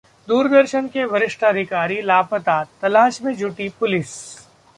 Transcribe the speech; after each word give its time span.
दूरदर्शन 0.27 0.87
के 0.87 1.03
वरिष्ठ 1.05 1.43
अधिकारी 1.43 2.01
लापता, 2.01 2.63
तलाश 2.81 3.21
में 3.21 3.33
जुटी 3.35 3.69
पुलिस 3.79 4.09